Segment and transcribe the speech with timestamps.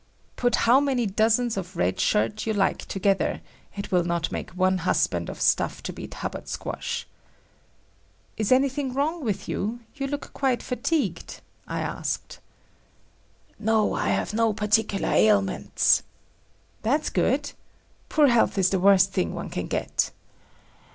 [0.35, 3.39] Put how many dozens of Red Shirt you like together,
[3.77, 7.05] it will not make one husband of stuff to beat Hubbard Squash.
[8.35, 9.81] "Is anything wrong with you?
[9.93, 12.39] You look quite fatigued," I asked.
[13.59, 16.01] "No, I have no particular ailments……."
[16.81, 17.51] "That's good.
[18.09, 20.09] Poor health is the worst thing one can get."